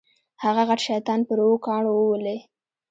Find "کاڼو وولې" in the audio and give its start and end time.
1.65-2.37